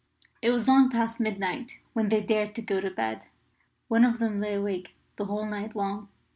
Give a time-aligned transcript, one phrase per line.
[0.41, 3.27] It was long past midnight when they dared to go to bed.
[3.87, 6.09] One of them lay awake the whole night long.